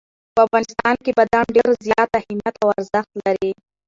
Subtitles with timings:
[0.35, 3.51] په افغانستان کې بادام ډېر زیات اهمیت او ارزښت لري.